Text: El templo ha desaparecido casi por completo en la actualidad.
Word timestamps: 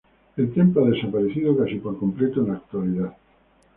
El 0.35 0.51
templo 0.51 0.83
ha 0.85 0.89
desaparecido 0.89 1.55
casi 1.55 1.75
por 1.75 1.95
completo 1.99 2.41
en 2.41 2.47
la 2.47 2.53
actualidad. 2.55 3.13